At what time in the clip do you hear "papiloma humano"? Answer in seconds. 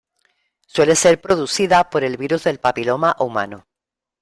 2.59-3.67